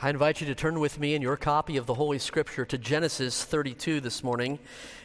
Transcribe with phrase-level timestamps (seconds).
[0.00, 2.78] I invite you to turn with me in your copy of the Holy Scripture to
[2.78, 4.60] Genesis 32 this morning.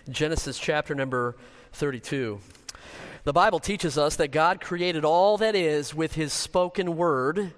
[0.07, 1.35] Genesis chapter number
[1.71, 2.39] 32.
[3.23, 7.53] The Bible teaches us that God created all that is with his spoken word,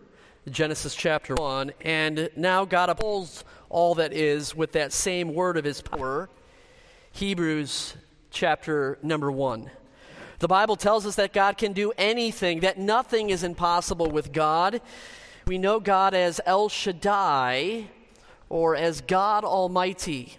[0.49, 5.65] Genesis chapter 1, and now God upholds all that is with that same word of
[5.65, 6.29] his power,
[7.11, 7.97] Hebrews
[8.31, 9.69] chapter number 1.
[10.39, 14.79] The Bible tells us that God can do anything, that nothing is impossible with God.
[15.47, 17.89] We know God as El Shaddai
[18.49, 20.37] or as God Almighty.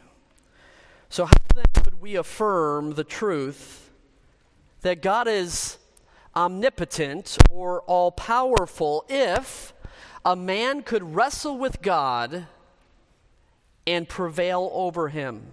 [1.09, 3.91] So, how then would we affirm the truth
[4.81, 5.79] that God is
[6.35, 9.73] omnipotent or all powerful if
[10.25, 12.47] a man could wrestle with God
[13.87, 15.53] and prevail over him?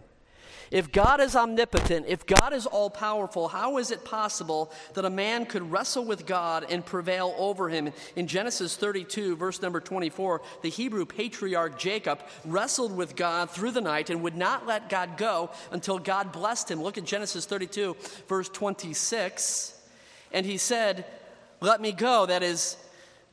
[0.73, 5.09] If God is omnipotent, if God is all powerful, how is it possible that a
[5.09, 7.93] man could wrestle with God and prevail over him?
[8.15, 13.81] In Genesis 32, verse number 24, the Hebrew patriarch Jacob wrestled with God through the
[13.81, 16.81] night and would not let God go until God blessed him.
[16.81, 17.95] Look at Genesis 32,
[18.27, 19.79] verse 26.
[20.31, 21.05] And he said,
[21.61, 22.25] Let me go.
[22.25, 22.77] That is,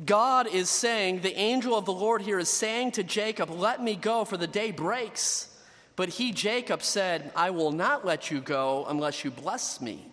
[0.05, 3.97] God is saying, the angel of the Lord here is saying to Jacob, Let me
[3.97, 5.50] go, for the day breaks.
[5.97, 10.07] But he, Jacob, said, I will not let you go unless you bless me.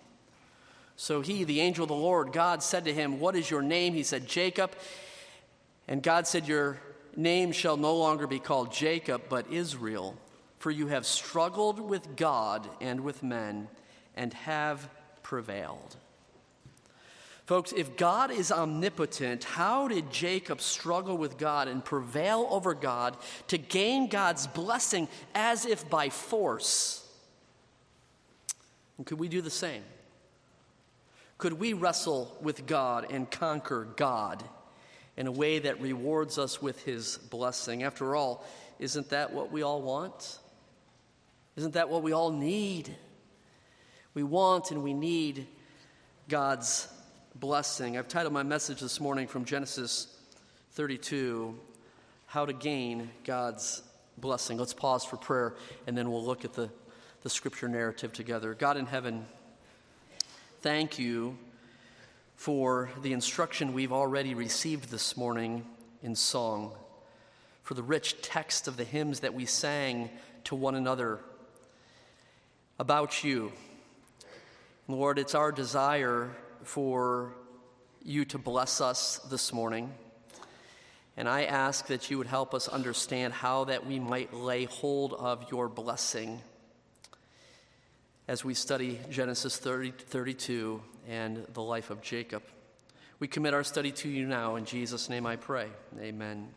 [0.96, 3.94] So he, the angel of the Lord, God said to him, What is your name?
[3.94, 4.72] He said, Jacob.
[5.88, 6.80] And God said, Your
[7.16, 10.18] name shall no longer be called Jacob, but Israel,
[10.60, 13.68] for you have struggled with God and with men
[14.16, 14.90] and have
[15.24, 15.96] prevailed.
[17.48, 23.16] Folks, if God is omnipotent, how did Jacob struggle with God and prevail over God
[23.48, 27.10] to gain God's blessing as if by force?
[28.98, 29.82] And could we do the same?
[31.38, 34.44] Could we wrestle with God and conquer God
[35.16, 37.82] in a way that rewards us with his blessing?
[37.82, 38.46] After all,
[38.78, 40.40] isn't that what we all want?
[41.56, 42.94] Isn't that what we all need?
[44.14, 45.48] We want and we need
[46.28, 46.90] God's
[47.40, 47.98] blessing.
[47.98, 50.08] I've titled my message this morning from Genesis
[50.72, 51.56] 32
[52.26, 53.84] How to Gain God's
[54.18, 54.58] Blessing.
[54.58, 55.54] Let's pause for prayer
[55.86, 56.72] and then we'll look at the,
[57.22, 58.56] the scripture narrative together.
[58.56, 59.28] God in heaven,
[60.62, 61.38] thank you
[62.36, 65.64] for the instruction we've already received this morning
[66.02, 66.72] in song,
[67.62, 70.10] for the rich text of the hymns that we sang
[70.46, 71.20] to one another
[72.80, 73.52] about you.
[74.88, 76.32] Lord, it's our desire
[76.68, 77.34] for
[78.04, 79.94] you to bless us this morning.
[81.16, 85.14] And I ask that you would help us understand how that we might lay hold
[85.14, 86.42] of your blessing
[88.28, 92.44] as we study Genesis 30, 32 and the life of Jacob.
[93.20, 94.58] We commit our study to you now.
[94.58, 95.70] In Jesus' name I pray.
[96.00, 96.50] Amen.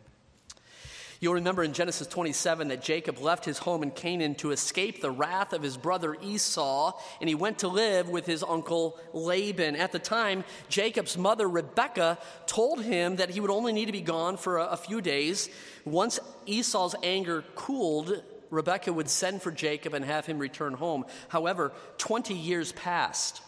[1.21, 5.11] You'll remember in Genesis 27 that Jacob left his home in Canaan to escape the
[5.11, 9.75] wrath of his brother Esau, and he went to live with his uncle Laban.
[9.75, 12.17] At the time, Jacob's mother Rebekah
[12.47, 15.47] told him that he would only need to be gone for a, a few days.
[15.85, 21.05] Once Esau's anger cooled, Rebekah would send for Jacob and have him return home.
[21.27, 23.43] However, 20 years passed.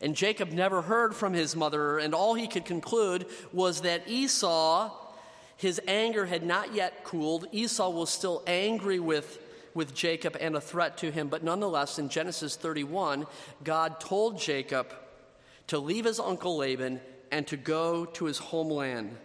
[0.00, 4.90] And Jacob never heard from his mother, and all he could conclude was that Esau
[5.56, 7.46] his anger had not yet cooled.
[7.52, 9.38] Esau was still angry with,
[9.74, 13.26] with Jacob and a threat to him, but nonetheless, in Genesis 31,
[13.62, 14.92] God told Jacob
[15.68, 19.16] to leave his uncle Laban and to go to his homeland.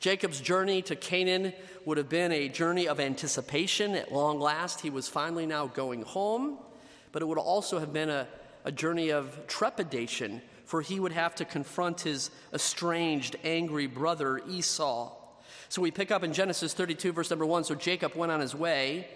[0.00, 1.52] Jacob's journey to Canaan
[1.84, 3.94] would have been a journey of anticipation.
[3.94, 6.58] At long last, he was finally now going home,
[7.12, 8.26] but it would also have been a,
[8.64, 15.12] a journey of trepidation, for he would have to confront his estranged, angry brother Esau.
[15.68, 17.64] So we pick up in Genesis 32, verse number 1.
[17.64, 19.08] So Jacob went on his way,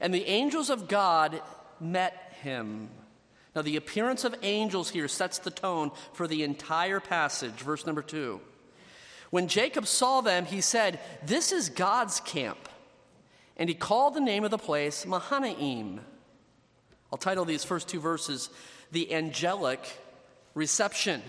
[0.00, 1.40] and the angels of God
[1.80, 2.90] met him.
[3.54, 7.54] Now, the appearance of angels here sets the tone for the entire passage.
[7.54, 8.40] Verse number 2.
[9.30, 12.68] When Jacob saw them, he said, This is God's camp.
[13.56, 16.00] And he called the name of the place Mahanaim.
[17.12, 18.50] I'll title these first two verses
[18.90, 19.80] The Angelic
[20.54, 21.22] Reception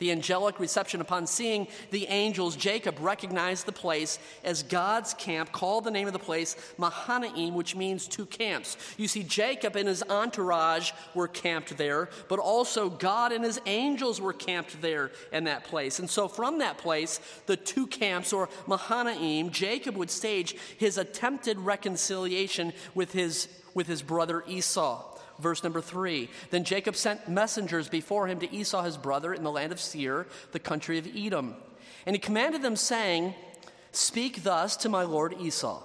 [0.00, 1.00] the angelic reception.
[1.00, 6.12] Upon seeing the angels, Jacob recognized the place as God's camp, called the name of
[6.12, 8.76] the place Mahanaim, which means two camps.
[8.96, 14.20] You see, Jacob and his entourage were camped there, but also God and his angels
[14.20, 16.00] were camped there in that place.
[16.00, 21.58] And so from that place, the two camps, or Mahanaim, Jacob would stage his attempted
[21.58, 25.09] reconciliation with his, with his brother Esau.
[25.40, 29.50] Verse number three Then Jacob sent messengers before him to Esau his brother in the
[29.50, 31.56] land of Seir, the country of Edom.
[32.06, 33.34] And he commanded them, saying,
[33.92, 35.82] Speak thus to my lord Esau.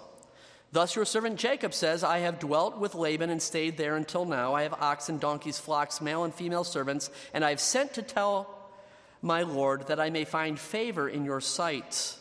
[0.72, 4.54] Thus your servant Jacob says, I have dwelt with Laban and stayed there until now.
[4.54, 8.70] I have oxen, donkeys, flocks, male and female servants, and I have sent to tell
[9.22, 12.18] my Lord that I may find favor in your sight.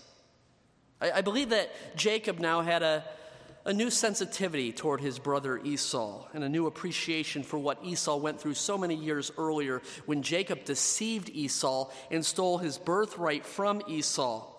[1.01, 3.05] I, I believe that Jacob now had a,
[3.65, 8.41] a new sensitivity toward his brother Esau and a new appreciation for what Esau went
[8.41, 14.51] through so many years earlier when Jacob deceived Esau and stole his birthright from Esau.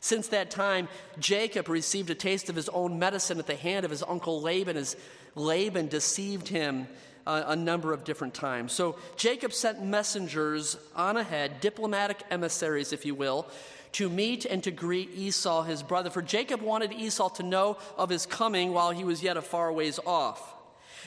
[0.00, 0.88] Since that time,
[1.18, 4.76] Jacob received a taste of his own medicine at the hand of his uncle Laban
[4.76, 4.96] as
[5.34, 6.88] Laban deceived him
[7.28, 8.72] uh, a number of different times.
[8.72, 13.46] So Jacob sent messengers on ahead, diplomatic emissaries, if you will,
[13.92, 16.08] to meet and to greet Esau, his brother.
[16.08, 19.70] For Jacob wanted Esau to know of his coming while he was yet a far
[19.72, 20.54] ways off.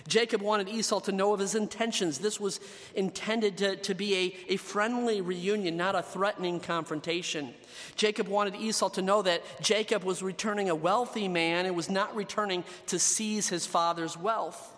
[0.07, 2.19] Jacob wanted Esau to know of his intentions.
[2.19, 2.59] This was
[2.95, 7.53] intended to, to be a, a friendly reunion, not a threatening confrontation.
[7.95, 12.15] Jacob wanted Esau to know that Jacob was returning a wealthy man and was not
[12.15, 14.75] returning to seize his father's wealth.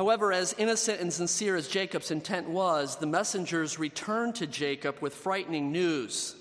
[0.00, 5.14] However, as innocent and sincere as Jacob's intent was, the messengers returned to Jacob with
[5.14, 6.34] frightening news.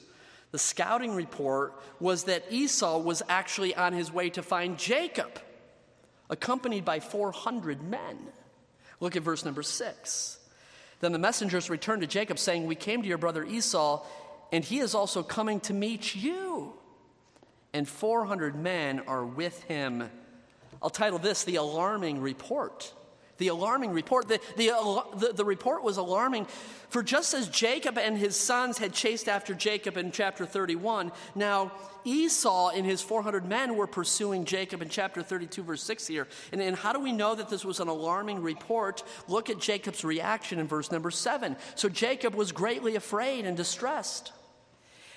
[0.51, 5.41] The scouting report was that Esau was actually on his way to find Jacob
[6.29, 8.17] accompanied by 400 men.
[9.01, 10.39] Look at verse number 6.
[11.01, 14.05] Then the messengers returned to Jacob, saying, We came to your brother Esau,
[14.53, 16.71] and he is also coming to meet you.
[17.73, 20.09] And 400 men are with him.
[20.81, 22.93] I'll title this The Alarming Report
[23.39, 24.27] the alarming report.
[24.27, 26.45] The, the, the, the, report was alarming,
[26.89, 31.71] for just as Jacob and his sons had chased after Jacob in chapter 31, now
[32.05, 36.27] Esau and his 400 men were pursuing Jacob in chapter 32, verse 6 here.
[36.51, 39.03] And, and how do we know that this was an alarming report?
[39.27, 41.55] Look at Jacob's reaction in verse number 7.
[41.75, 44.31] So Jacob was greatly afraid and distressed.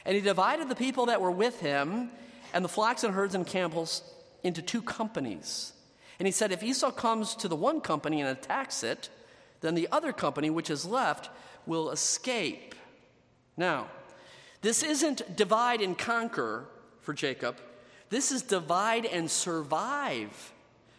[0.04, 2.10] And he divided the people that were with him
[2.54, 4.02] and the flocks and herds and camels
[4.42, 5.72] into two companies
[6.22, 9.08] and he said, If Esau comes to the one company and attacks it,
[9.60, 11.28] then the other company, which is left,
[11.66, 12.76] will escape.
[13.56, 13.88] Now,
[14.60, 16.66] this isn't divide and conquer
[17.00, 17.56] for Jacob.
[18.08, 20.52] This is divide and survive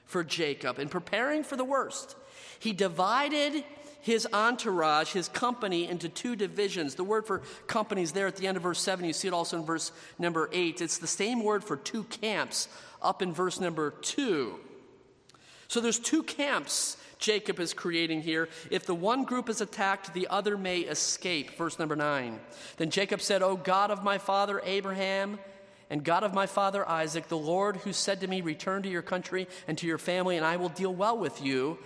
[0.06, 2.18] for Jacob in preparing for the worst.
[2.60, 3.64] He divided
[4.02, 6.96] his entourage, his company, into two divisions.
[6.96, 9.58] The word for companies there at the end of verse 7, you see it also
[9.58, 10.81] in verse number 8.
[10.81, 12.68] It's the same word for two camps
[13.02, 14.60] up in verse number 2.
[15.74, 18.48] So there's two camps Jacob is creating here.
[18.70, 21.58] If the one group is attacked, the other may escape.
[21.58, 22.40] Verse number 9.
[22.78, 25.40] Then Jacob said, O God of my father Abraham,
[25.90, 29.02] and God of my father Isaac, the Lord who said to me, Return to your
[29.02, 31.80] country and to your family, and I will deal well with you.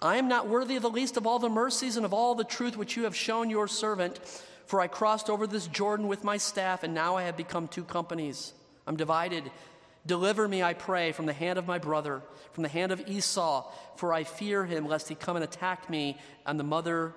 [0.00, 2.42] I am not worthy of the least of all the mercies and of all the
[2.42, 4.18] truth which you have shown your servant,
[4.64, 7.84] for I crossed over this Jordan with my staff, and now I have become two
[7.84, 8.54] companies.
[8.86, 9.50] I'm divided
[10.06, 12.22] Deliver me, I pray, from the hand of my brother,
[12.52, 16.16] from the hand of Esau, for I fear him, lest he come and attack me
[16.46, 17.14] and the mother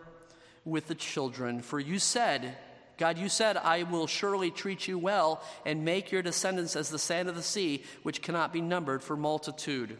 [0.65, 1.61] with the children.
[1.61, 2.57] For you said,
[2.97, 6.99] God, you said, I will surely treat you well and make your descendants as the
[6.99, 9.97] sand of the sea, which cannot be numbered for multitude.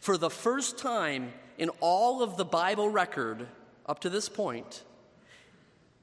[0.00, 3.46] For the first time in all of the Bible record
[3.86, 4.82] up to this point,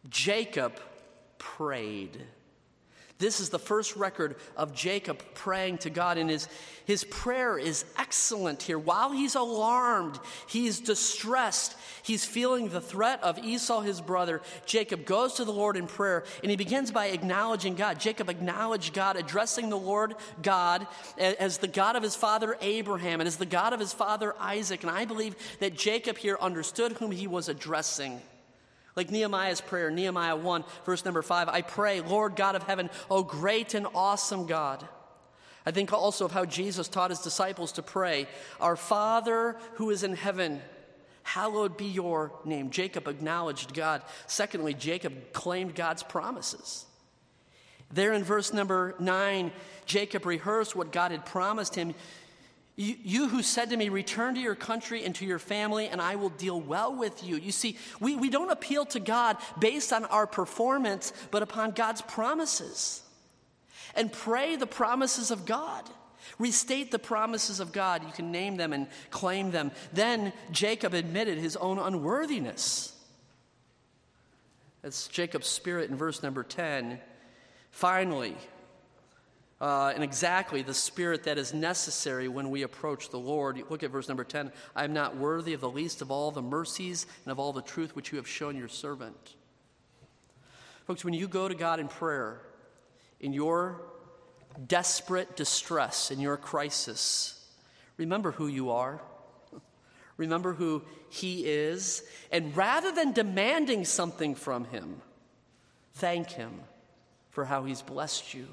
[0.09, 0.79] Jacob
[1.37, 2.25] prayed.
[3.21, 6.47] This is the first record of Jacob praying to God, and his,
[6.85, 8.79] his prayer is excellent here.
[8.79, 14.41] While he's alarmed, he's distressed, he's feeling the threat of Esau, his brother.
[14.65, 17.99] Jacob goes to the Lord in prayer, and he begins by acknowledging God.
[17.99, 20.87] Jacob acknowledged God, addressing the Lord God
[21.19, 24.81] as the God of his father Abraham and as the God of his father Isaac.
[24.81, 28.19] And I believe that Jacob here understood whom he was addressing.
[28.95, 33.23] Like Nehemiah's prayer, Nehemiah 1, verse number 5 I pray, Lord God of heaven, O
[33.23, 34.87] great and awesome God.
[35.65, 38.27] I think also of how Jesus taught his disciples to pray,
[38.59, 40.61] Our Father who is in heaven,
[41.23, 42.71] hallowed be your name.
[42.71, 44.01] Jacob acknowledged God.
[44.27, 46.85] Secondly, Jacob claimed God's promises.
[47.93, 49.51] There in verse number 9,
[49.85, 51.93] Jacob rehearsed what God had promised him.
[52.75, 56.01] You, you, who said to me, Return to your country and to your family, and
[56.01, 57.35] I will deal well with you.
[57.35, 62.01] You see, we, we don't appeal to God based on our performance, but upon God's
[62.01, 63.03] promises.
[63.95, 65.89] And pray the promises of God.
[66.39, 68.03] Restate the promises of God.
[68.03, 69.71] You can name them and claim them.
[69.91, 72.95] Then Jacob admitted his own unworthiness.
[74.81, 76.99] That's Jacob's spirit in verse number 10.
[77.69, 78.35] Finally,
[79.61, 83.61] uh, and exactly the spirit that is necessary when we approach the Lord.
[83.69, 84.51] Look at verse number 10.
[84.75, 87.61] I am not worthy of the least of all the mercies and of all the
[87.61, 89.35] truth which you have shown your servant.
[90.87, 92.41] Folks, when you go to God in prayer,
[93.19, 93.83] in your
[94.67, 97.47] desperate distress, in your crisis,
[97.97, 98.99] remember who you are.
[100.17, 102.03] Remember who He is.
[102.31, 105.01] And rather than demanding something from Him,
[105.93, 106.61] thank Him
[107.29, 108.47] for how He's blessed you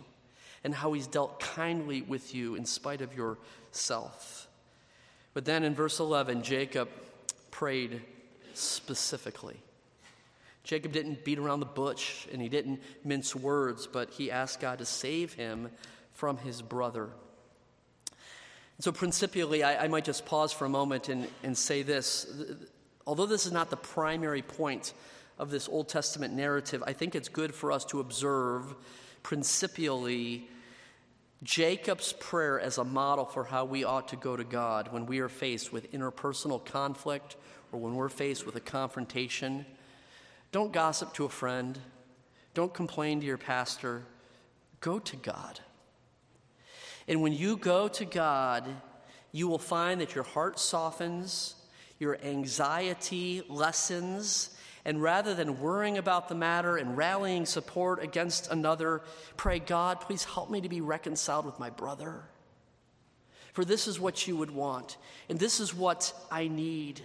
[0.64, 4.48] and how He's dealt kindly with you in spite of yourself.
[5.34, 6.88] But then in verse 11, Jacob
[7.50, 8.02] prayed
[8.54, 9.56] specifically.
[10.64, 14.80] Jacob didn't beat around the bush and he didn't mince words, but he asked God
[14.80, 15.70] to save him
[16.12, 17.08] from his brother.
[18.80, 22.30] So, principially, I, I might just pause for a moment and, and say this.
[23.06, 24.92] Although this is not the primary point
[25.38, 28.74] of this Old Testament narrative, I think it's good for us to observe
[29.22, 30.48] principially
[31.42, 35.20] Jacob's prayer as a model for how we ought to go to God when we
[35.20, 37.37] are faced with interpersonal conflict
[37.70, 39.64] or when we're faced with a confrontation.
[40.50, 41.78] Don't gossip to a friend.
[42.54, 44.02] Don't complain to your pastor.
[44.80, 45.60] Go to God.
[47.06, 48.66] And when you go to God,
[49.32, 51.54] you will find that your heart softens,
[51.98, 59.02] your anxiety lessens, and rather than worrying about the matter and rallying support against another,
[59.37, 62.25] pray, God, please help me to be reconciled with my brother.
[63.52, 64.97] For this is what you would want,
[65.28, 67.00] and this is what I need.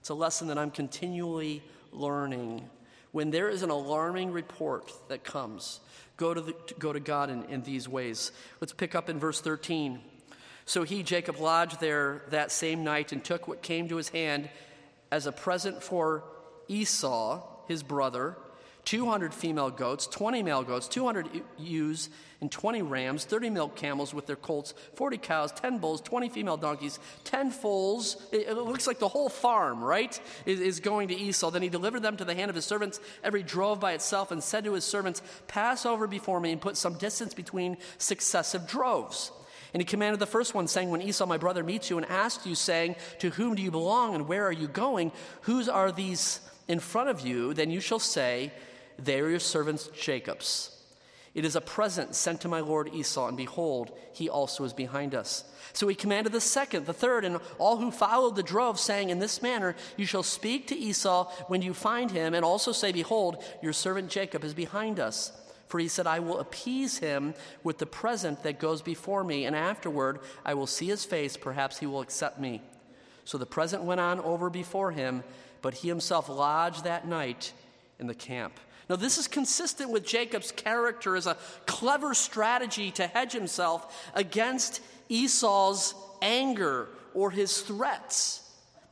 [0.00, 1.62] It's a lesson that I'm continually
[1.92, 2.68] learning.
[3.12, 5.80] When there is an alarming report that comes,
[6.16, 8.32] go to, the, go to God in, in these ways.
[8.60, 10.00] Let's pick up in verse 13.
[10.64, 14.48] So he, Jacob, lodged there that same night and took what came to his hand
[15.10, 16.24] as a present for
[16.68, 18.36] Esau, his brother,
[18.86, 22.08] 200 female goats, 20 male goats, 200 ewes,
[22.40, 26.56] and 20 rams, 30 milk camels with their colts, 40 cows, 10 bulls, 20 female
[26.56, 28.16] donkeys, 10 foals.
[28.30, 31.50] It, looks like the whole farm, right, is going to Esau.
[31.50, 34.42] Then he delivered them to the hand of his servants, every drove by itself, and
[34.42, 39.32] said to his servants, Pass over before me and put some distance between successive droves.
[39.74, 42.46] And he commanded the first one, saying, When Esau, my brother, meets you and asks
[42.46, 45.10] you, saying, To whom do you belong and where are you going?
[45.42, 47.54] Whose are these in front of you?
[47.54, 48.52] Then you shall say,
[48.98, 50.72] they are your servants Jacob's.
[51.34, 55.14] It is a present sent to my lord Esau, and behold, he also is behind
[55.14, 55.44] us.
[55.74, 59.18] So he commanded the second, the third, and all who followed the drove, saying, In
[59.18, 63.44] this manner you shall speak to Esau when you find him, and also say, Behold,
[63.60, 65.30] your servant Jacob is behind us.
[65.68, 69.54] For he said, I will appease him with the present that goes before me, and
[69.54, 72.62] afterward I will see his face, perhaps he will accept me.
[73.26, 75.22] So the present went on over before him,
[75.62, 77.52] but he himself lodged that night
[77.98, 78.58] in the camp.
[78.88, 81.36] Now, this is consistent with Jacob's character as a
[81.66, 88.42] clever strategy to hedge himself against Esau's anger or his threats.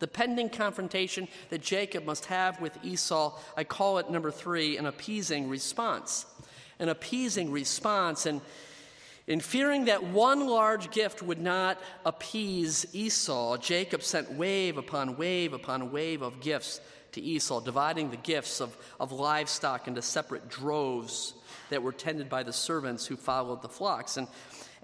[0.01, 4.87] The pending confrontation that Jacob must have with Esau, I call it number three, an
[4.87, 6.27] appeasing response.
[6.81, 8.27] An appeasing response.
[8.27, 8.41] And
[9.27, 15.53] in fearing that one large gift would not appease Esau, Jacob sent wave upon wave
[15.53, 16.81] upon wave of gifts
[17.13, 21.35] to Esau, dividing the gifts of, of livestock into separate droves
[21.71, 24.17] that were tended by the servants who followed the flocks.
[24.17, 24.29] And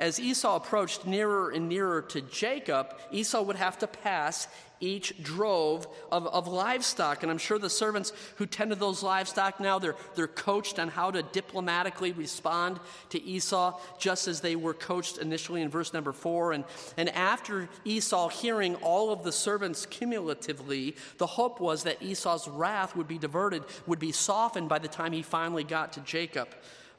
[0.00, 4.49] as Esau approached nearer and nearer to Jacob, Esau would have to pass
[4.80, 7.23] each drove of, of livestock.
[7.23, 11.11] And I'm sure the servants who tended those livestock now, they're, they're coached on how
[11.11, 12.80] to diplomatically respond
[13.11, 16.52] to Esau, just as they were coached initially in verse number four.
[16.52, 16.64] And,
[16.97, 22.97] and after Esau hearing all of the servants cumulatively, the hope was that Esau's wrath
[22.97, 26.49] would be diverted, would be softened by the time he finally got to Jacob,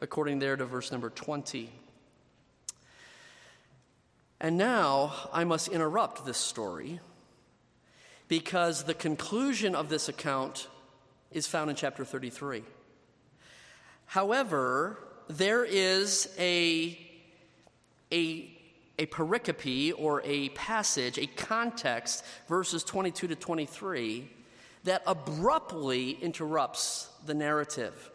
[0.02, 1.72] according there to verse number 20.
[4.44, 7.00] And now I must interrupt this story
[8.28, 10.68] because the conclusion of this account
[11.32, 12.64] is found in chapter 33.
[14.08, 16.98] However, there is a,
[18.12, 18.50] a,
[18.98, 24.28] a pericope or a passage, a context, verses 22 to 23,
[24.86, 28.10] that abruptly interrupts the narrative.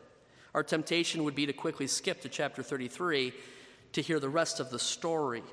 [0.55, 3.33] Our temptation would be to quickly skip to chapter 33
[3.93, 5.45] to hear the rest of the story.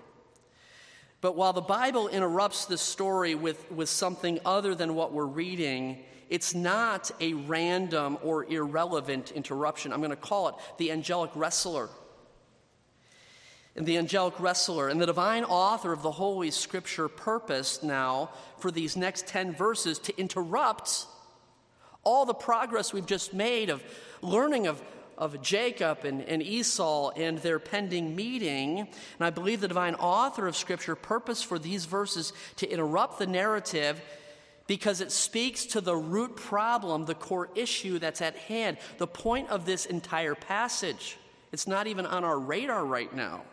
[1.23, 6.03] But while the Bible interrupts the story with, with something other than what we're reading,
[6.29, 9.93] it's not a random or irrelevant interruption.
[9.93, 11.87] I'm going to call it the angelic wrestler.
[13.77, 18.69] And the angelic wrestler and the divine author of the Holy Scripture purposed now for
[18.69, 21.05] these next 10 verses to interrupt
[22.03, 23.81] all the progress we've just made of
[24.21, 24.83] learning of
[25.17, 28.79] of Jacob and, and Esau and their pending meeting.
[28.79, 28.89] And
[29.19, 34.01] I believe the divine author of Scripture purposed for these verses to interrupt the narrative
[34.67, 39.49] because it speaks to the root problem, the core issue that's at hand, the point
[39.49, 41.17] of this entire passage.
[41.51, 43.43] It's not even on our radar right now.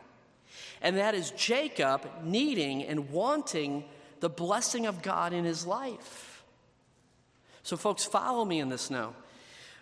[0.80, 3.84] And that is Jacob needing and wanting
[4.20, 6.42] the blessing of God in his life.
[7.62, 9.14] So, folks, follow me in this now.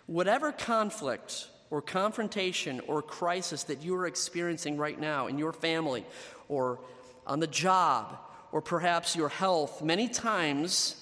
[0.05, 6.05] Whatever conflict or confrontation or crisis that you are experiencing right now in your family
[6.47, 6.79] or
[7.27, 8.17] on the job
[8.51, 10.95] or perhaps your health, many times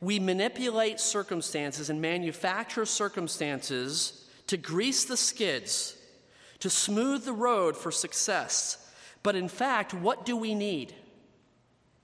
[0.00, 5.96] we manipulate circumstances and manufacture circumstances to grease the skids,
[6.60, 8.92] to smooth the road for success.
[9.22, 10.94] But in fact, what do we need?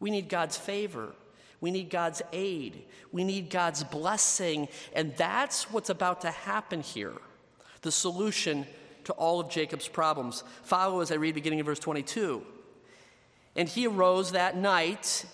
[0.01, 1.13] We need God's favor.
[1.61, 2.83] We need God's aid.
[3.13, 4.69] We need God's blessing.
[4.95, 7.15] And that's what's about to happen here.
[7.83, 8.67] The solution
[9.05, 10.45] to all of Jacob's problems.
[10.63, 12.43] Follow as I read beginning of verse 22.
[13.57, 15.25] And he arose that night,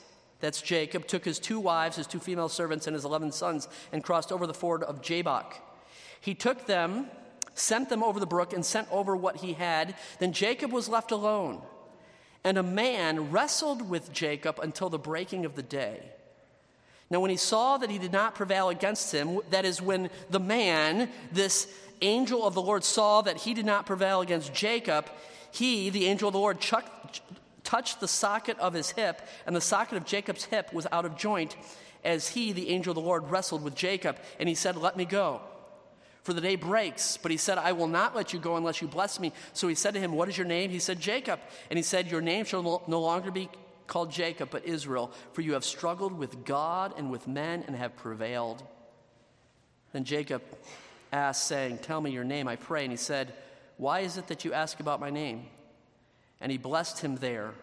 [0.40, 4.02] that's Jacob, took his two wives, his two female servants, and his 11 sons, and
[4.02, 5.55] crossed over the ford of Jabbok.
[6.21, 7.07] He took them,
[7.55, 9.95] sent them over the brook, and sent over what he had.
[10.19, 11.62] Then Jacob was left alone.
[12.45, 16.00] And a man wrestled with Jacob until the breaking of the day.
[17.11, 20.40] Now, when he saw that he did not prevail against him, that is, when the
[20.40, 21.67] man, this
[22.02, 25.09] angel of the Lord, saw that he did not prevail against Jacob,
[25.50, 26.61] he, the angel of the Lord,
[27.64, 31.17] touched the socket of his hip, and the socket of Jacob's hip was out of
[31.17, 31.57] joint
[32.05, 34.19] as he, the angel of the Lord, wrestled with Jacob.
[34.38, 35.40] And he said, Let me go.
[36.23, 37.17] For the day breaks.
[37.17, 39.33] But he said, I will not let you go unless you bless me.
[39.52, 40.71] So he said to him, What is your name?
[40.71, 41.40] He said, Jacob.
[41.71, 43.49] And he said, Your name shall no longer be
[43.87, 47.97] called Jacob, but Israel, for you have struggled with God and with men and have
[47.97, 48.62] prevailed.
[49.93, 50.43] Then Jacob
[51.12, 52.83] asked, saying, Tell me your name, I pray.
[52.83, 53.33] And he said,
[53.77, 55.47] Why is it that you ask about my name?
[56.41, 57.55] And he blessed him there.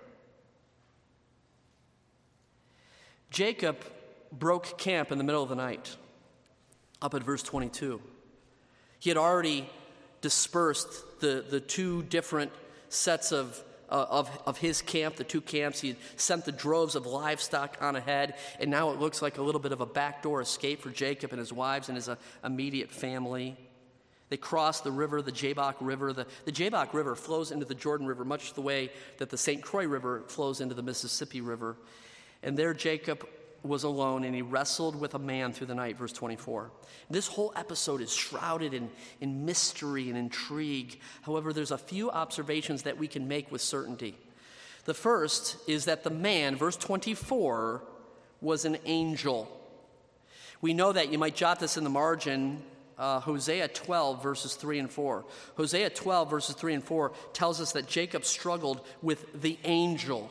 [3.30, 3.78] Jacob
[4.32, 5.96] broke camp in the middle of the night,
[7.02, 8.02] up at verse 22.
[9.00, 9.70] He had already
[10.22, 12.52] dispersed the, the two different
[12.90, 13.62] sets of,
[13.96, 15.80] uh, of, of his camp, the two camps.
[15.80, 19.62] He sent the droves of livestock on ahead, and now it looks like a little
[19.62, 23.55] bit of a backdoor escape for Jacob and his wives and his uh, immediate family.
[24.27, 26.12] They cross the river, the Jabbok River.
[26.12, 29.62] The, the Jabbok River flows into the Jordan River much the way that the St.
[29.62, 31.77] Croix River flows into the Mississippi River.
[32.44, 33.25] And there Jacob
[33.66, 36.72] was alone and he wrestled with a man through the night, verse 24.
[37.10, 38.90] This whole episode is shrouded in,
[39.22, 41.00] in mystery and intrigue.
[41.24, 44.16] However, there's a few observations that we can make with certainty.
[44.86, 47.84] The first is that the man, verse 24,
[48.42, 49.50] was an angel.
[50.62, 51.12] We know that.
[51.12, 52.62] You might jot this in the margin.
[52.98, 55.25] Uh, Hosea 12, verses 3 and 4.
[55.58, 60.30] Hosea 12, verses 3 and 4 tells us that Jacob struggled with the angel.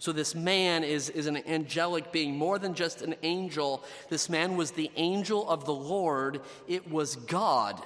[0.00, 3.84] So, this man is, is an angelic being, more than just an angel.
[4.08, 7.84] This man was the angel of the Lord, it was God.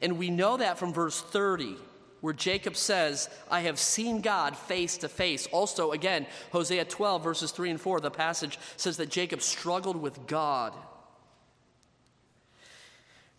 [0.00, 1.76] And we know that from verse 30,
[2.22, 5.46] where Jacob says, I have seen God face to face.
[5.52, 10.26] Also, again, Hosea 12, verses 3 and 4, the passage says that Jacob struggled with
[10.26, 10.74] God.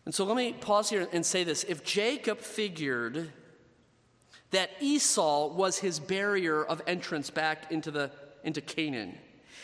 [0.05, 1.65] And so let me pause here and say this.
[1.65, 3.29] If Jacob figured
[4.53, 8.09] that Esau was his barrier of entrance back into, the,
[8.43, 9.17] into Canaan.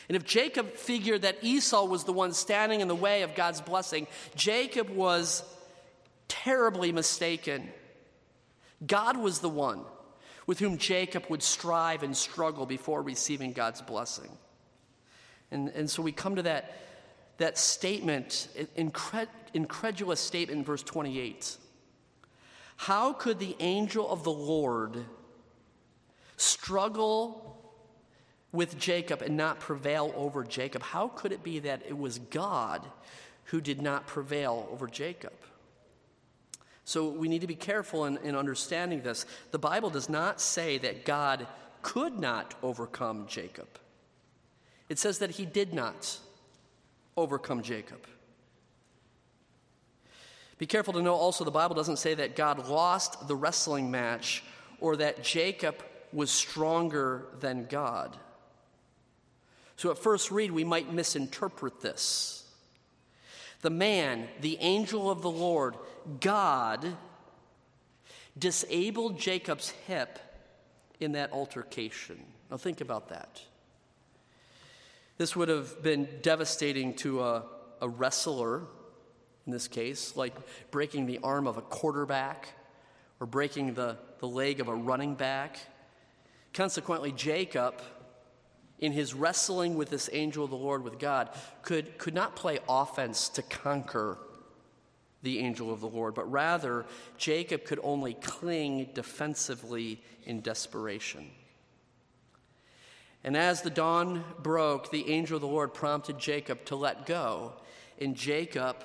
[0.08, 3.62] And if Jacob figured that Esau was the one standing in the way of God's
[3.62, 5.44] blessing, Jacob was
[6.28, 7.70] terribly mistaken.
[8.86, 9.82] God was the one
[10.48, 14.30] with whom Jacob would strive and struggle before receiving God's blessing.
[15.52, 16.74] And, and so we come to that,
[17.38, 21.58] that statement, incred, incredulous statement in verse 28.
[22.80, 25.04] How could the angel of the Lord
[26.38, 27.62] struggle
[28.54, 30.82] with Jacob and not prevail over Jacob?
[30.82, 32.88] How could it be that it was God
[33.44, 35.34] who did not prevail over Jacob?
[36.86, 39.26] So we need to be careful in, in understanding this.
[39.52, 41.48] The Bible does not say that God
[41.82, 43.68] could not overcome Jacob,
[44.88, 46.18] it says that he did not
[47.18, 48.08] overcome Jacob.
[50.60, 54.44] Be careful to know also the Bible doesn't say that God lost the wrestling match
[54.82, 58.16] or that Jacob was stronger than God.
[59.78, 62.46] So at first read, we might misinterpret this.
[63.62, 65.76] The man, the angel of the Lord,
[66.20, 66.98] God,
[68.38, 70.20] disabled Jacob's hip
[71.00, 72.20] in that altercation.
[72.52, 73.42] Now think about that.
[75.18, 77.44] This would have been devastating to a,
[77.80, 78.64] a wrestler
[79.46, 80.36] in this case, like
[80.72, 82.50] breaking the arm of a quarterback
[83.20, 85.60] or breaking the, the leg of a running back.
[86.54, 87.82] Consequently, Jacob,
[88.80, 91.30] in his wrestling with this angel of the Lord with God,
[91.62, 94.18] could, could not play offense to conquer
[95.22, 96.86] the angel of the Lord, but rather
[97.18, 101.30] Jacob could only cling defensively in desperation.
[103.24, 107.54] And as the dawn broke, the angel of the Lord prompted Jacob to let go.
[108.00, 108.78] And Jacob,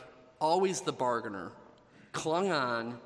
[0.44, 1.50] always the bargainer,
[2.12, 2.98] clung on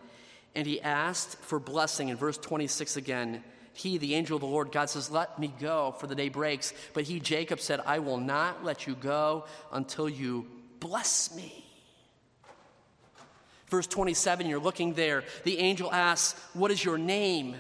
[0.55, 2.09] and he asked for blessing.
[2.09, 5.95] In verse 26 again, he, the angel of the Lord, God says, Let me go,
[6.01, 6.75] for the day breaks.
[6.95, 10.47] But he, Jacob, said, I will not let you go until you
[10.81, 11.65] bless me.
[13.69, 15.23] Verse 27, you're looking there.
[15.45, 17.55] The angel asks, What is your name?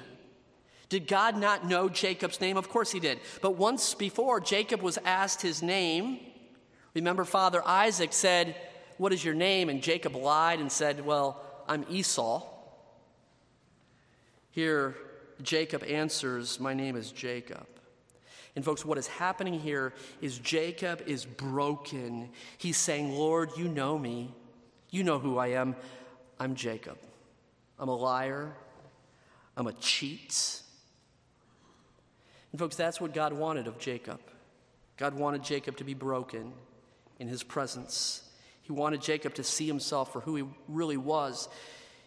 [0.89, 2.57] Did God not know Jacob's name?
[2.57, 3.21] Of course he did.
[3.43, 6.19] But once before, Jacob was asked his name.
[6.95, 8.57] Remember, Father Isaac said,
[8.99, 9.69] What is your name?
[9.69, 12.45] And Jacob lied and said, Well, I'm Esau.
[14.51, 14.97] Here,
[15.43, 17.67] Jacob answers, My name is Jacob.
[18.57, 22.31] And, folks, what is happening here is Jacob is broken.
[22.57, 24.35] He's saying, Lord, you know me.
[24.91, 25.77] You know who I am.
[26.41, 26.99] I'm Jacob.
[27.79, 28.53] I'm a liar.
[29.57, 30.61] I'm a cheat.
[32.51, 34.19] And, folks, that's what God wanted of Jacob.
[34.97, 36.53] God wanted Jacob to be broken
[37.21, 38.28] in his presence.
[38.69, 41.49] He wanted Jacob to see himself for who he really was.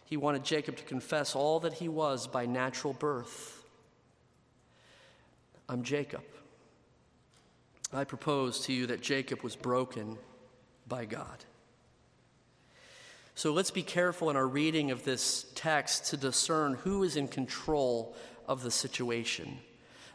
[0.04, 3.64] He wanted Jacob to confess all that he was by natural birth.
[5.68, 6.22] I'm Jacob.
[7.92, 10.18] I propose to you that Jacob was broken
[10.86, 11.44] by God.
[13.34, 17.26] So let's be careful in our reading of this text to discern who is in
[17.26, 18.14] control
[18.46, 19.58] of the situation.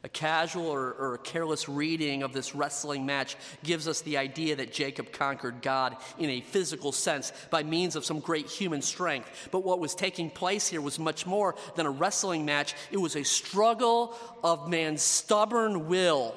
[0.08, 4.56] A casual or, or, a careless reading of this wrestling match gives us the idea
[4.56, 9.50] that Jacob conquered God in a physical sense by means of some great human strength.
[9.52, 13.18] But what was taking place here was much more than a wrestling match, it was
[13.18, 14.16] a struggle
[14.46, 16.34] of man's stubborn will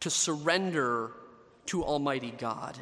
[0.00, 1.10] to surrender
[1.66, 2.74] to Almighty God.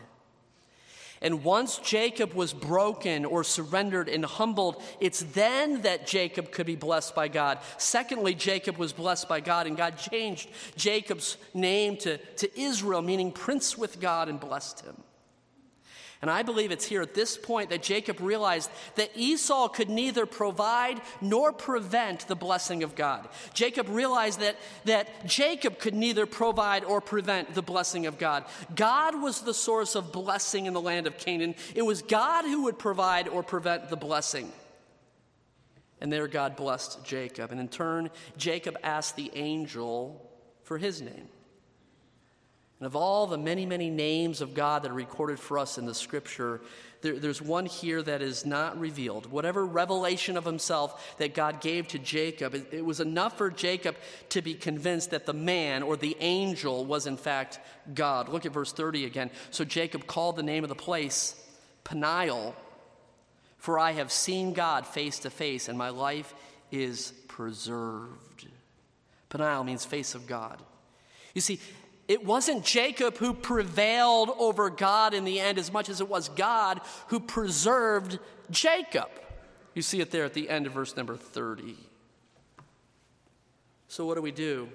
[1.22, 6.76] And once Jacob was broken or surrendered and humbled, it's then that Jacob could be
[6.76, 7.58] blessed by God.
[7.78, 13.32] Secondly, Jacob was blessed by God, and God changed Jacob's name to, to Israel, meaning
[13.32, 14.96] prince with God, and blessed him.
[16.22, 20.24] And I believe it's here at this point that Jacob realized that Esau could neither
[20.24, 23.28] provide nor prevent the blessing of God.
[23.52, 28.44] Jacob realized that, that Jacob could neither provide or prevent the blessing of God.
[28.74, 32.64] God was the source of blessing in the land of Canaan, it was God who
[32.64, 34.50] would provide or prevent the blessing.
[36.00, 37.52] And there God blessed Jacob.
[37.52, 40.30] And in turn, Jacob asked the angel
[40.62, 41.28] for his name.
[42.78, 45.86] And of all the many, many names of God that are recorded for us in
[45.86, 46.60] the scripture,
[47.00, 49.30] there, there's one here that is not revealed.
[49.30, 53.96] Whatever revelation of himself that God gave to Jacob, it, it was enough for Jacob
[54.30, 57.60] to be convinced that the man or the angel was in fact
[57.94, 58.28] God.
[58.28, 59.30] Look at verse 30 again.
[59.50, 61.34] So Jacob called the name of the place
[61.84, 62.54] Peniel,
[63.56, 66.34] for I have seen God face to face, and my life
[66.70, 68.48] is preserved.
[69.30, 70.60] Peniel means face of God.
[71.34, 71.60] You see,
[72.08, 76.28] it wasn't Jacob who prevailed over God in the end as much as it was
[76.28, 78.18] God who preserved
[78.50, 79.08] Jacob.
[79.74, 81.76] You see it there at the end of verse number 30.
[83.88, 84.68] So, what do we do?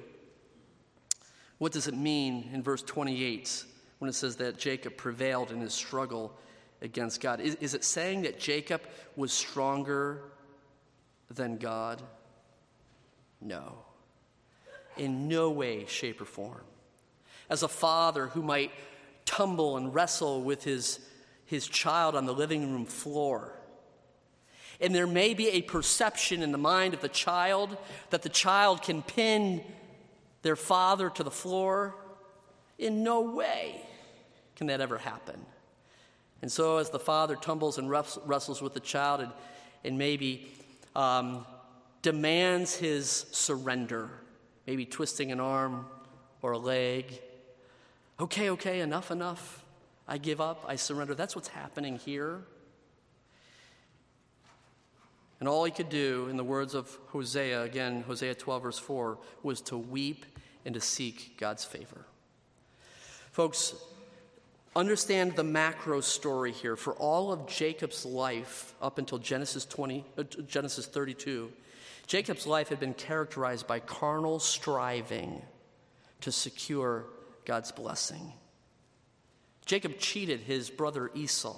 [1.57, 3.65] What does it mean in verse 28
[3.99, 6.33] when it says that Jacob prevailed in his struggle
[6.81, 7.39] against God?
[7.39, 8.81] Is, is it saying that Jacob
[9.15, 10.23] was stronger
[11.29, 12.01] than God?
[13.39, 13.77] No.
[14.97, 16.63] In no way, shape, or form
[17.51, 18.71] as a father who might
[19.25, 20.99] tumble and wrestle with his,
[21.45, 23.53] his child on the living room floor.
[24.79, 27.77] And there may be a perception in the mind of the child
[28.09, 29.61] that the child can pin
[30.43, 31.93] their father to the floor.
[32.79, 33.85] In no way
[34.55, 35.45] can that ever happen.
[36.41, 39.31] And so, as the father tumbles and wrestles with the child and,
[39.83, 40.51] and maybe
[40.95, 41.45] um,
[42.01, 44.09] demands his surrender,
[44.65, 45.85] maybe twisting an arm
[46.41, 47.21] or a leg,
[48.21, 49.65] Okay, okay, enough, enough.
[50.07, 51.15] I give up, I surrender.
[51.15, 52.41] That's what's happening here.
[55.39, 59.17] And all he could do, in the words of Hosea, again, Hosea 12, verse 4,
[59.41, 60.27] was to weep
[60.65, 62.05] and to seek God's favor.
[63.31, 63.73] Folks,
[64.75, 66.75] understand the macro story here.
[66.75, 71.51] For all of Jacob's life up until Genesis 20, uh, Genesis 32,
[72.05, 75.41] Jacob's life had been characterized by carnal striving
[76.19, 77.07] to secure
[77.45, 78.34] God's blessing.
[79.65, 81.56] Jacob cheated his brother Esau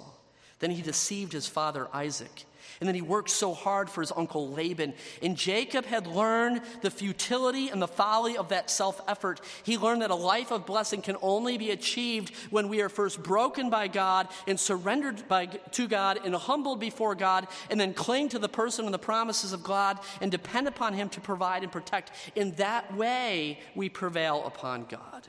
[0.60, 2.46] Then he deceived his father Isaac.
[2.80, 4.94] And then he worked so hard for his uncle Laban.
[5.22, 9.40] And Jacob had learned the futility and the folly of that self effort.
[9.62, 13.22] He learned that a life of blessing can only be achieved when we are first
[13.22, 18.28] broken by God and surrendered by, to God and humbled before God, and then cling
[18.30, 21.72] to the person and the promises of God and depend upon Him to provide and
[21.72, 22.12] protect.
[22.34, 25.28] In that way, we prevail upon God.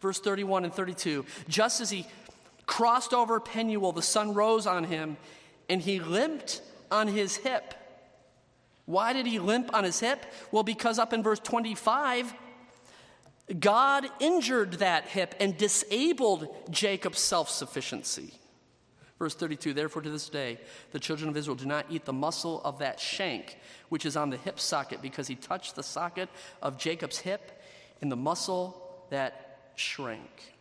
[0.00, 2.06] Verse 31 and 32 just as he
[2.66, 5.16] crossed over Penuel, the sun rose on him,
[5.68, 7.74] and he limped on his hip.
[8.86, 10.24] Why did he limp on his hip?
[10.52, 12.32] Well, because up in verse 25,
[13.58, 18.34] God injured that hip and disabled Jacob's self sufficiency.
[19.18, 20.58] Verse 32 Therefore, to this day,
[20.92, 23.58] the children of Israel do not eat the muscle of that shank,
[23.88, 26.28] which is on the hip socket, because he touched the socket
[26.62, 27.60] of Jacob's hip,
[28.00, 30.54] and the muscle that shrank.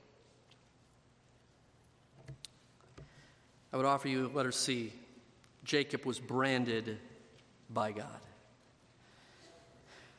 [3.71, 4.93] I would offer you letter C.
[5.63, 6.97] Jacob was branded
[7.69, 8.19] by God.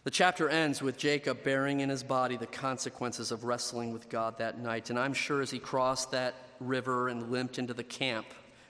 [0.05, 4.39] The chapter ends with Jacob bearing in his body the consequences of wrestling with God
[4.39, 4.89] that night.
[4.89, 8.27] And I'm sure as he crossed that river and limped into the camp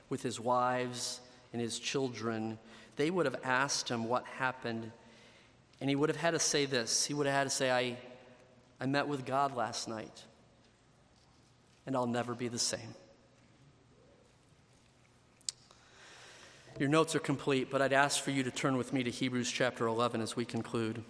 [0.09, 1.21] with his wives
[1.53, 2.59] and his children,
[2.97, 4.91] they would have asked him what happened.
[5.81, 7.97] And he would have had to say this He would have had to say, I,
[8.81, 10.25] I met with God last night,
[11.87, 12.95] and I'll never be the same.
[16.79, 19.51] Your notes are complete, but I'd ask for you to turn with me to Hebrews
[19.53, 21.03] chapter 11 as we conclude.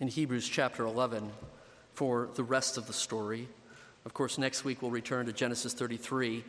[0.00, 1.30] In Hebrews chapter 11,
[1.94, 3.48] for the rest of the story.
[4.04, 6.44] Of course, next week we'll return to Genesis 33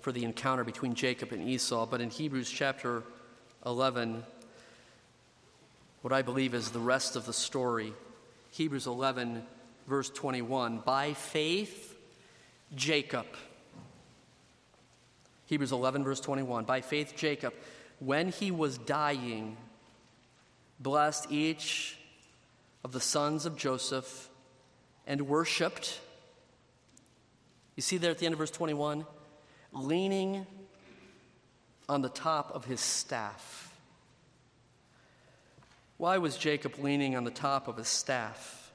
[0.00, 1.86] for the encounter between Jacob and Esau.
[1.86, 3.02] But in Hebrews chapter
[3.64, 4.24] 11,
[6.02, 7.92] what I believe is the rest of the story,
[8.56, 9.42] Hebrews 11,
[9.86, 11.96] verse 21, by faith,
[12.74, 13.26] Jacob
[15.46, 16.64] Hebrews 11, verse 21.
[16.64, 17.54] By faith, Jacob,
[18.00, 19.56] when he was dying,
[20.80, 21.98] blessed each
[22.84, 24.28] of the sons of Joseph
[25.06, 26.00] and worshiped.
[27.76, 29.06] You see there at the end of verse 21?
[29.72, 30.46] Leaning
[31.88, 33.65] on the top of his staff.
[35.98, 38.72] Why was Jacob leaning on the top of his staff?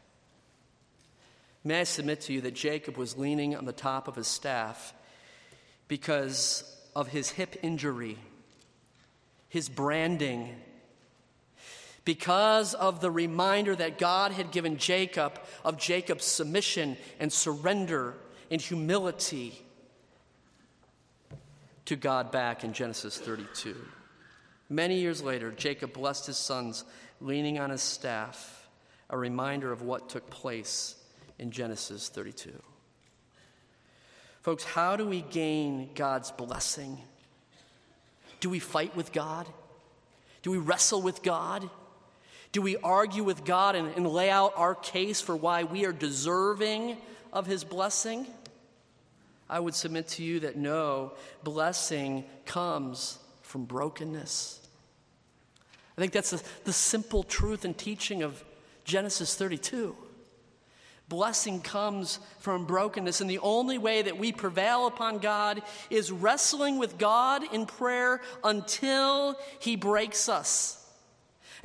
[1.63, 4.93] May I submit to you that Jacob was leaning on the top of his staff
[5.87, 6.63] because
[6.95, 8.17] of his hip injury,
[9.47, 10.55] his branding,
[12.03, 18.15] because of the reminder that God had given Jacob of Jacob's submission and surrender
[18.49, 19.61] and humility
[21.85, 23.75] to God back in Genesis 32.
[24.69, 26.85] Many years later, Jacob blessed his sons,
[27.21, 28.69] leaning on his staff,
[29.09, 30.95] a reminder of what took place
[31.39, 32.51] in Genesis 32.
[34.41, 36.97] Folks, how do we gain God's blessing?
[38.39, 39.47] Do we fight with God?
[40.41, 41.69] Do we wrestle with God?
[42.51, 45.93] Do we argue with God and, and, lay out our case for why we are
[45.93, 46.97] deserving
[47.31, 48.25] of His blessing?
[49.49, 54.60] I would submit to you that no, blessing comes from brokenness.
[55.97, 58.43] I think that's the, the simple truth and teaching of
[58.85, 59.95] Genesis 32.
[61.11, 66.77] Blessing comes from brokenness, and the only way that we prevail upon God is wrestling
[66.77, 70.81] with God in prayer until He breaks us,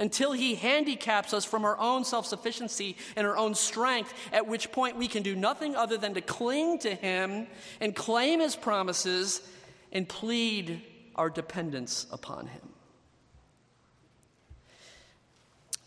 [0.01, 4.73] until He handicaps us from our own self sufficiency and our own strength, at which
[4.73, 7.47] point we can do nothing other than to cling to Him
[7.81, 9.49] and claim His promises
[9.93, 10.83] and plead
[11.15, 12.76] our dependence upon Him.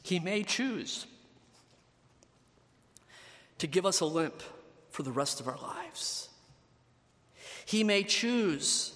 [0.10, 1.06] He may choose
[3.60, 4.42] to give us a limp
[4.90, 6.30] for the rest of our lives.
[7.64, 8.96] He may choose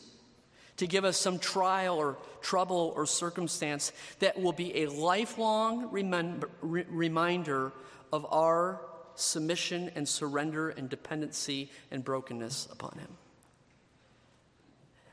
[0.78, 6.86] to give us some trial or trouble or circumstance that will be a lifelong re-
[6.90, 7.74] reminder
[8.12, 8.82] of our
[9.14, 13.10] submission and surrender and dependency and brokenness upon Him.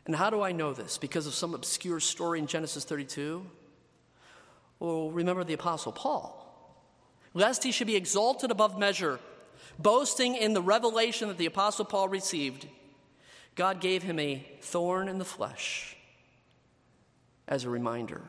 [0.06, 0.96] And how do I know this?
[0.96, 3.44] Because of some obscure story in Genesis 32?
[4.80, 6.36] Well, remember the Apostle Paul.
[7.32, 9.20] Lest he should be exalted above measure
[9.78, 12.66] boasting in the revelation that the Apostle Paul received,
[13.54, 15.96] God gave him a thorn in the flesh
[17.48, 18.22] as a reminder.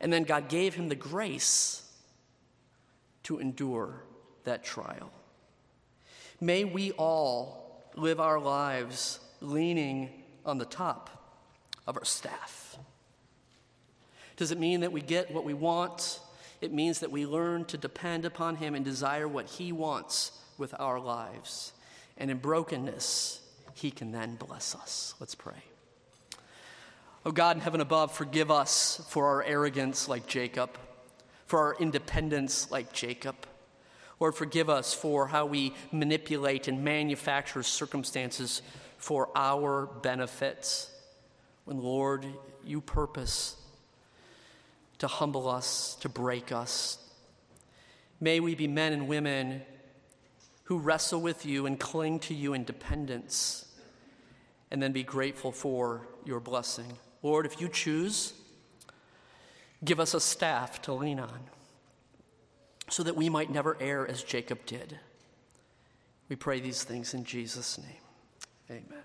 [0.00, 1.82] And then God gave him the grace
[3.24, 4.02] to endure
[4.44, 5.10] that trial.
[6.40, 10.10] May we all live our lives leaning
[10.44, 11.10] on the top
[11.86, 12.65] of our staff.
[14.36, 16.20] Does it mean that we get what we want?
[16.60, 20.74] It means that we learn to depend upon Him and desire what He wants with
[20.78, 21.72] our lives.
[22.18, 23.40] And in brokenness,
[23.74, 25.14] He can then bless us.
[25.20, 25.64] Let's pray.
[27.24, 30.70] Oh God in heaven above, forgive us for our arrogance like Jacob,
[31.46, 33.34] for our independence like Jacob.
[34.20, 38.62] Lord, forgive us for how we manipulate and manufacture circumstances
[38.96, 40.90] for our benefits.
[41.64, 42.24] When, Lord,
[42.64, 43.56] you purpose
[44.98, 46.98] to humble us, to break us.
[48.20, 49.62] May we be men and women
[50.64, 53.72] who wrestle with you and cling to you in dependence,
[54.70, 56.92] and then be grateful for your blessing.
[57.22, 58.32] Lord, if you choose,
[59.84, 61.40] give us a staff to lean on
[62.88, 64.98] so that we might never err as Jacob did.
[66.28, 68.02] We pray these things in Jesus' name.
[68.70, 69.04] Amen.